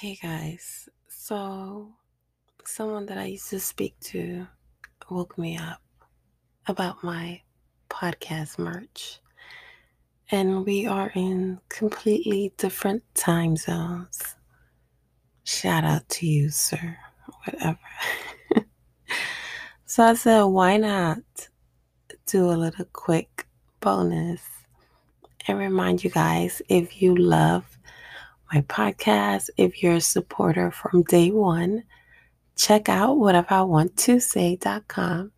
Hey 0.00 0.16
guys, 0.22 0.88
so 1.08 1.92
someone 2.64 3.04
that 3.04 3.18
I 3.18 3.26
used 3.26 3.50
to 3.50 3.60
speak 3.60 4.00
to 4.00 4.46
woke 5.10 5.36
me 5.36 5.58
up 5.58 5.82
about 6.66 7.04
my 7.04 7.42
podcast 7.90 8.58
merch. 8.58 9.20
And 10.30 10.64
we 10.64 10.86
are 10.86 11.12
in 11.14 11.60
completely 11.68 12.54
different 12.56 13.02
time 13.14 13.58
zones. 13.58 14.36
Shout 15.44 15.84
out 15.84 16.08
to 16.08 16.26
you, 16.26 16.48
sir. 16.48 16.96
Whatever. 17.44 17.78
so 19.84 20.04
I 20.04 20.14
said, 20.14 20.44
why 20.44 20.78
not 20.78 21.18
do 22.24 22.46
a 22.50 22.56
little 22.56 22.86
quick 22.94 23.46
bonus 23.80 24.40
and 25.46 25.58
remind 25.58 26.02
you 26.02 26.08
guys 26.08 26.62
if 26.70 27.02
you 27.02 27.14
love 27.14 27.78
my 28.52 28.62
podcast, 28.62 29.50
if 29.56 29.82
you're 29.82 29.94
a 29.94 30.00
supporter 30.00 30.70
from 30.70 31.02
day 31.04 31.30
one, 31.30 31.84
check 32.56 32.88
out 32.88 33.18
whatever 33.18 33.54
I 33.54 33.62
want 33.62 33.96
to 33.98 34.20
say.com. 34.20 35.32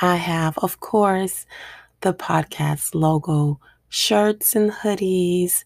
I 0.00 0.16
have, 0.16 0.56
of 0.58 0.80
course, 0.80 1.46
the 2.00 2.14
podcast 2.14 2.94
logo, 2.94 3.60
shirts 3.88 4.54
and 4.54 4.70
hoodies, 4.70 5.64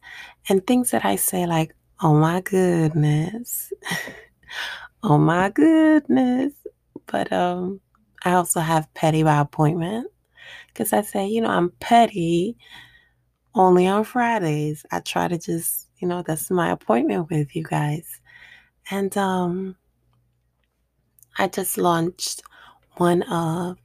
and 0.48 0.66
things 0.66 0.90
that 0.92 1.04
I 1.04 1.16
say 1.16 1.46
like, 1.46 1.74
oh 2.00 2.14
my 2.14 2.40
goodness. 2.40 3.72
oh 5.02 5.18
my 5.18 5.50
goodness. 5.50 6.52
But 7.06 7.32
um 7.32 7.80
I 8.24 8.32
also 8.32 8.60
have 8.60 8.92
petty 8.94 9.22
by 9.22 9.40
appointment 9.40 10.06
because 10.68 10.92
I 10.92 11.02
say, 11.02 11.26
you 11.26 11.40
know, 11.40 11.50
I'm 11.50 11.70
petty 11.80 12.56
only 13.54 13.86
on 13.86 14.04
Fridays. 14.04 14.86
I 14.90 15.00
try 15.00 15.28
to 15.28 15.38
just, 15.38 15.88
you 16.02 16.08
know, 16.08 16.22
that's 16.22 16.50
my 16.50 16.72
appointment 16.72 17.30
with 17.30 17.56
you 17.56 17.62
guys. 17.62 18.20
And 18.90 19.16
um 19.16 19.76
I 21.38 21.48
just 21.48 21.78
launched 21.78 22.42
one 22.96 23.22
of 23.22 23.78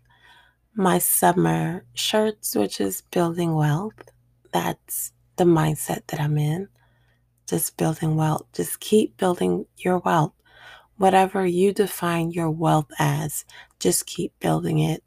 my 0.76 0.98
summer 0.98 1.86
shirts, 1.94 2.56
which 2.56 2.82
is 2.82 3.04
building 3.12 3.56
wealth. 3.56 4.10
That's 4.52 5.14
the 5.38 5.46
mindset 5.46 6.08
that 6.08 6.20
I'm 6.20 6.38
in. 6.38 6.68
Just 7.48 7.78
building 7.78 8.16
wealth. 8.18 8.48
Just 8.54 8.80
keep 8.80 9.18
building 9.18 9.66
your 9.78 10.00
wealth. 10.00 10.34
Whatever 10.98 11.46
you 11.46 11.74
define 11.74 12.32
your 12.32 12.50
wealth 12.50 12.90
as, 13.00 13.46
just 13.80 14.08
keep 14.08 14.34
building 14.40 14.80
it, 14.80 15.04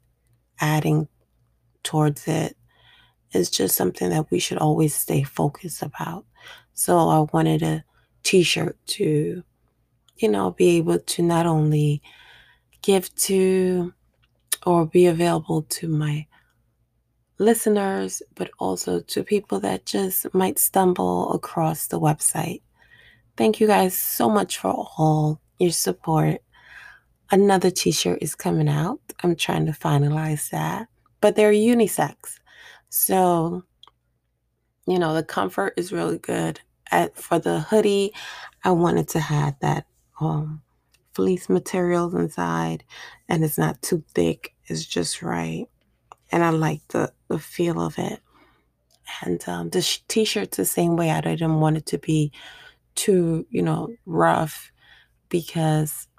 adding 0.59 1.09
towards 1.83 2.27
it. 2.27 2.57
It's 3.33 3.49
just 3.49 3.75
something 3.75 4.09
that 4.09 4.29
we 4.31 4.39
should 4.39 4.57
always 4.57 4.93
stay 4.93 5.23
focused 5.23 5.81
about. 5.81 6.25
So 6.73 6.97
I 7.09 7.19
wanted 7.33 7.63
a 7.63 7.83
t 8.23 8.43
shirt 8.43 8.77
to, 8.87 9.43
you 10.17 10.29
know, 10.29 10.51
be 10.51 10.77
able 10.77 10.99
to 10.99 11.21
not 11.21 11.45
only 11.45 12.01
give 12.81 13.13
to 13.15 13.93
or 14.65 14.85
be 14.85 15.05
available 15.07 15.63
to 15.63 15.87
my 15.87 16.27
listeners, 17.39 18.21
but 18.35 18.51
also 18.59 18.99
to 19.01 19.23
people 19.23 19.59
that 19.59 19.85
just 19.85 20.31
might 20.33 20.59
stumble 20.59 21.33
across 21.33 21.87
the 21.87 21.99
website. 21.99 22.61
Thank 23.37 23.59
you 23.59 23.67
guys 23.67 23.97
so 23.97 24.29
much 24.29 24.57
for 24.57 24.69
all 24.97 25.41
your 25.57 25.71
support. 25.71 26.41
Another 27.31 27.71
t 27.71 27.91
shirt 27.91 28.19
is 28.21 28.35
coming 28.35 28.69
out. 28.69 28.99
I'm 29.23 29.35
trying 29.35 29.65
to 29.65 29.71
finalize 29.71 30.49
that, 30.49 30.87
but 31.21 31.35
they're 31.35 31.53
unisex. 31.53 32.40
So, 32.91 33.63
you 34.85 34.99
know, 34.99 35.13
the 35.13 35.23
comfort 35.23 35.73
is 35.77 35.93
really 35.93 36.17
good. 36.17 36.59
At, 36.91 37.15
for 37.15 37.39
the 37.39 37.61
hoodie, 37.61 38.13
I 38.65 38.71
wanted 38.71 39.07
to 39.09 39.21
have 39.21 39.55
that 39.61 39.85
um, 40.19 40.61
fleece 41.13 41.47
materials 41.47 42.13
inside 42.13 42.83
and 43.29 43.45
it's 43.45 43.57
not 43.57 43.81
too 43.81 44.03
thick. 44.13 44.53
It's 44.65 44.85
just 44.85 45.21
right. 45.21 45.67
And 46.33 46.43
I 46.43 46.49
like 46.49 46.85
the, 46.89 47.13
the 47.29 47.39
feel 47.39 47.79
of 47.79 47.97
it. 47.97 48.19
And 49.23 49.41
um, 49.47 49.69
the 49.69 49.81
sh- 49.81 49.99
t-shirt's 50.09 50.57
the 50.57 50.65
same 50.65 50.97
way. 50.97 51.11
I 51.11 51.21
didn't 51.21 51.61
want 51.61 51.77
it 51.77 51.85
to 51.87 51.97
be 51.97 52.33
too, 52.95 53.47
you 53.49 53.61
know, 53.61 53.95
rough 54.05 54.69
because 55.29 56.09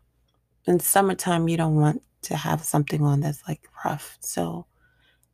in 0.66 0.80
summertime 0.80 1.48
you 1.48 1.58
don't 1.58 1.76
want 1.76 2.02
to 2.22 2.36
have 2.36 2.64
something 2.64 3.02
on 3.02 3.20
that's 3.20 3.42
like 3.46 3.68
rough. 3.84 4.16
So, 4.20 4.64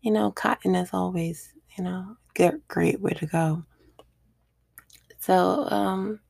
you 0.08 0.14
know, 0.14 0.30
cotton 0.30 0.74
is 0.74 0.88
always, 0.94 1.52
you 1.76 1.84
know, 1.84 2.16
a 2.38 2.52
great 2.66 2.98
way 3.02 3.10
to 3.10 3.26
go. 3.26 3.62
So, 5.18 5.68
um, 5.68 6.20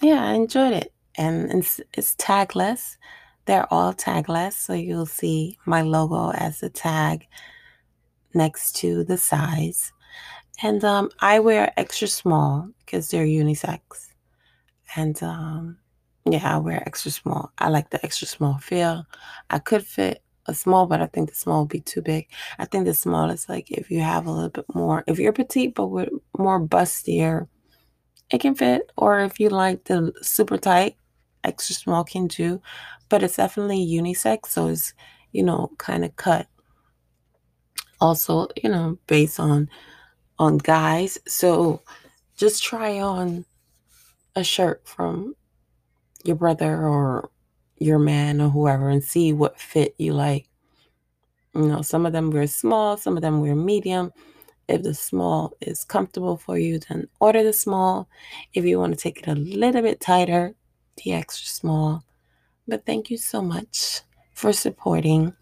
yeah, 0.00 0.24
I 0.24 0.32
enjoyed 0.32 0.72
it 0.72 0.92
and 1.14 1.48
it's, 1.52 1.80
it's 1.94 2.16
tagless. 2.16 2.96
They're 3.44 3.72
all 3.72 3.94
tagless, 3.94 4.54
so 4.54 4.72
you'll 4.72 5.06
see 5.06 5.56
my 5.66 5.82
logo 5.82 6.32
as 6.32 6.64
a 6.64 6.68
tag 6.68 7.28
next 8.34 8.74
to 8.80 9.04
the 9.04 9.18
size. 9.18 9.92
And 10.60 10.82
um, 10.82 11.08
I 11.20 11.38
wear 11.38 11.72
extra 11.76 12.08
small 12.08 12.70
because 12.80 13.08
they're 13.08 13.24
unisex. 13.24 14.08
And 14.96 15.22
um, 15.22 15.78
yeah, 16.28 16.56
I 16.56 16.58
wear 16.58 16.82
extra 16.84 17.12
small. 17.12 17.52
I 17.56 17.68
like 17.68 17.90
the 17.90 18.04
extra 18.04 18.26
small 18.26 18.58
feel. 18.58 19.06
I 19.48 19.60
could 19.60 19.86
fit 19.86 20.24
a 20.46 20.54
small, 20.54 20.86
but 20.86 21.00
I 21.00 21.06
think 21.06 21.28
the 21.30 21.36
small 21.36 21.60
would 21.60 21.68
be 21.68 21.80
too 21.80 22.02
big. 22.02 22.28
I 22.58 22.64
think 22.64 22.84
the 22.84 22.94
small 22.94 23.30
is 23.30 23.48
like 23.48 23.70
if 23.70 23.90
you 23.90 24.00
have 24.00 24.26
a 24.26 24.30
little 24.30 24.48
bit 24.50 24.66
more, 24.74 25.04
if 25.06 25.18
you're 25.18 25.32
petite 25.32 25.74
but 25.74 25.86
with 25.88 26.08
more 26.36 26.60
bustier, 26.60 27.48
it 28.30 28.40
can 28.40 28.54
fit. 28.54 28.90
Or 28.96 29.20
if 29.20 29.38
you 29.38 29.48
like 29.50 29.84
the 29.84 30.12
super 30.22 30.58
tight, 30.58 30.96
extra 31.44 31.74
small 31.74 32.04
can 32.04 32.26
do, 32.26 32.60
but 33.08 33.22
it's 33.22 33.36
definitely 33.36 33.86
unisex, 33.86 34.46
so 34.46 34.68
it's 34.68 34.94
you 35.32 35.42
know 35.42 35.70
kind 35.78 36.04
of 36.04 36.16
cut. 36.16 36.46
Also, 38.00 38.48
you 38.62 38.68
know, 38.68 38.98
based 39.06 39.38
on 39.38 39.68
on 40.38 40.58
guys, 40.58 41.18
so 41.26 41.82
just 42.36 42.62
try 42.62 42.98
on 43.00 43.44
a 44.34 44.42
shirt 44.42 44.82
from 44.86 45.36
your 46.24 46.36
brother 46.36 46.86
or 46.86 47.30
your 47.78 47.98
man 47.98 48.40
or 48.40 48.48
whoever 48.48 48.88
and 48.88 49.02
see 49.02 49.32
what 49.32 49.60
fit 49.60 49.94
you 49.98 50.12
like. 50.12 50.48
You 51.54 51.66
know, 51.66 51.82
some 51.82 52.06
of 52.06 52.12
them 52.12 52.30
wear 52.30 52.46
small, 52.46 52.96
some 52.96 53.16
of 53.16 53.22
them 53.22 53.40
wear 53.40 53.54
medium. 53.54 54.12
If 54.68 54.82
the 54.82 54.94
small 54.94 55.52
is 55.60 55.84
comfortable 55.84 56.36
for 56.36 56.56
you, 56.56 56.78
then 56.78 57.08
order 57.20 57.42
the 57.42 57.52
small. 57.52 58.08
If 58.54 58.64
you 58.64 58.78
want 58.78 58.94
to 58.94 59.00
take 59.00 59.18
it 59.18 59.26
a 59.26 59.34
little 59.34 59.82
bit 59.82 60.00
tighter, 60.00 60.54
the 61.02 61.12
extra 61.12 61.48
small. 61.48 62.04
But 62.66 62.86
thank 62.86 63.10
you 63.10 63.16
so 63.16 63.42
much 63.42 64.00
for 64.34 64.52
supporting 64.52 65.34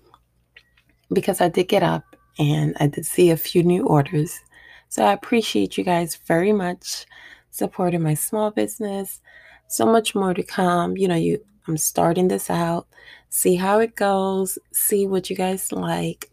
because 1.12 1.40
I 1.40 1.48
did 1.48 1.68
get 1.68 1.82
up 1.82 2.16
and 2.38 2.76
I 2.80 2.86
did 2.86 3.06
see 3.06 3.30
a 3.30 3.36
few 3.36 3.62
new 3.62 3.86
orders. 3.86 4.40
So 4.88 5.04
I 5.04 5.12
appreciate 5.12 5.78
you 5.78 5.84
guys 5.84 6.16
very 6.26 6.52
much 6.52 7.06
supporting 7.50 8.02
my 8.02 8.14
small 8.14 8.50
business. 8.50 9.20
So 9.68 9.86
much 9.86 10.14
more 10.14 10.34
to 10.34 10.42
come. 10.42 10.96
You 10.96 11.08
know, 11.08 11.14
you 11.14 11.44
I'm 11.70 11.76
starting 11.78 12.28
this 12.28 12.50
out, 12.50 12.86
see 13.28 13.56
how 13.56 13.78
it 13.78 13.96
goes, 13.96 14.58
see 14.72 15.06
what 15.06 15.30
you 15.30 15.36
guys 15.36 15.72
like, 15.72 16.30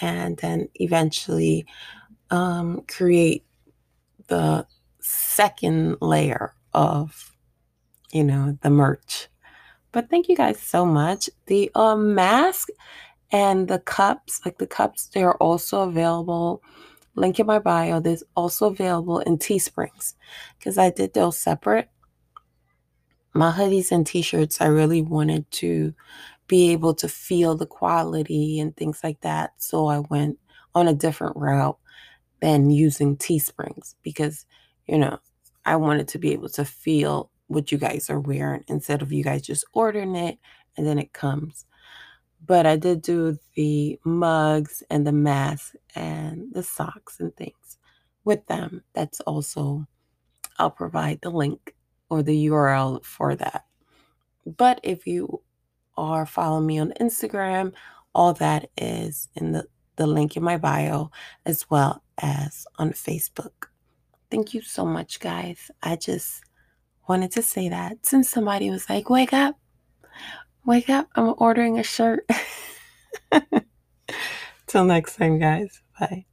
and 0.00 0.36
then 0.38 0.68
eventually 0.76 1.66
um, 2.30 2.82
create 2.88 3.44
the 4.28 4.66
second 5.00 5.96
layer 6.00 6.54
of 6.72 7.30
you 8.12 8.24
know, 8.24 8.58
the 8.62 8.70
merch. 8.70 9.28
But 9.92 10.08
thank 10.10 10.28
you 10.28 10.36
guys 10.36 10.60
so 10.60 10.86
much. 10.86 11.28
The 11.46 11.70
uh, 11.74 11.96
mask 11.96 12.68
and 13.32 13.68
the 13.68 13.80
cups, 13.80 14.40
like 14.44 14.58
the 14.58 14.66
cups, 14.66 15.06
they 15.06 15.22
are 15.22 15.36
also 15.36 15.82
available. 15.82 16.62
Link 17.16 17.40
in 17.40 17.46
my 17.46 17.58
bio. 17.58 18.00
There's 18.00 18.22
also 18.36 18.66
available 18.66 19.18
in 19.20 19.38
Teesprings 19.38 20.14
because 20.58 20.78
I 20.78 20.90
did 20.90 21.12
those 21.12 21.36
separate. 21.36 21.88
My 23.32 23.52
hoodies 23.52 23.92
and 23.92 24.06
t-shirts, 24.06 24.60
I 24.60 24.66
really 24.66 25.02
wanted 25.02 25.50
to 25.52 25.94
be 26.48 26.70
able 26.70 26.94
to 26.94 27.08
feel 27.08 27.56
the 27.56 27.66
quality 27.66 28.58
and 28.58 28.76
things 28.76 29.00
like 29.04 29.20
that. 29.20 29.52
So 29.58 29.86
I 29.86 30.00
went 30.00 30.38
on 30.74 30.88
a 30.88 30.94
different 30.94 31.36
route 31.36 31.78
than 32.40 32.70
using 32.70 33.16
Teesprings 33.16 33.94
because, 34.02 34.46
you 34.86 34.98
know, 34.98 35.18
I 35.64 35.76
wanted 35.76 36.08
to 36.08 36.18
be 36.18 36.32
able 36.32 36.48
to 36.50 36.64
feel 36.64 37.30
what 37.46 37.70
you 37.70 37.78
guys 37.78 38.10
are 38.10 38.18
wearing 38.18 38.64
instead 38.68 39.02
of 39.02 39.12
you 39.12 39.22
guys 39.22 39.42
just 39.42 39.64
ordering 39.72 40.16
it 40.16 40.38
and 40.76 40.86
then 40.86 40.98
it 40.98 41.12
comes. 41.12 41.66
But 42.44 42.66
I 42.66 42.76
did 42.76 43.02
do 43.02 43.38
the 43.54 43.98
mugs 44.04 44.82
and 44.90 45.06
the 45.06 45.12
mask 45.12 45.74
and 45.94 46.52
the 46.52 46.62
socks 46.62 47.20
and 47.20 47.34
things 47.36 47.78
with 48.24 48.44
them. 48.46 48.82
That's 48.94 49.20
also, 49.20 49.86
I'll 50.58 50.70
provide 50.70 51.20
the 51.20 51.30
link 51.30 51.74
or 52.10 52.22
the 52.22 52.46
URL 52.46 53.04
for 53.04 53.34
that. 53.36 53.64
But 54.44 54.80
if 54.82 55.06
you 55.06 55.42
are 55.96 56.26
following 56.26 56.66
me 56.66 56.78
on 56.78 56.92
Instagram, 57.00 57.72
all 58.14 58.34
that 58.34 58.70
is 58.76 59.28
in 59.36 59.52
the, 59.52 59.66
the 59.96 60.06
link 60.06 60.36
in 60.36 60.42
my 60.42 60.56
bio 60.58 61.10
as 61.46 61.68
well 61.70 62.02
as 62.18 62.66
on 62.78 62.90
Facebook. 62.90 63.68
Thank 64.30 64.54
you 64.54 64.62
so 64.62 64.84
much, 64.84 65.20
guys. 65.20 65.70
I 65.82 65.96
just 65.96 66.42
wanted 67.08 67.32
to 67.32 67.42
say 67.42 67.68
that 67.68 68.04
since 68.06 68.28
somebody 68.28 68.70
was 68.70 68.88
like, 68.88 69.10
wake 69.10 69.32
up, 69.32 69.58
wake 70.64 70.88
up, 70.88 71.08
I'm 71.14 71.34
ordering 71.38 71.78
a 71.78 71.82
shirt. 71.82 72.28
Till 74.66 74.84
next 74.84 75.16
time, 75.16 75.38
guys. 75.38 75.82
Bye. 75.98 76.26